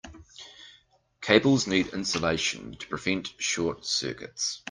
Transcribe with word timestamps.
Cables 1.21 1.67
need 1.67 1.89
insulation 1.93 2.73
to 2.75 2.87
prevent 2.87 3.35
short 3.37 3.85
circuits. 3.85 4.59